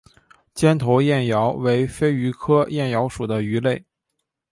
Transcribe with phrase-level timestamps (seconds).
[0.55, 3.85] 尖头燕鳐为飞鱼科燕鳐属的鱼类。